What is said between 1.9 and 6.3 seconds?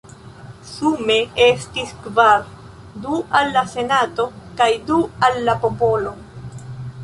kvar: du al la senato, kaj du al la popolo.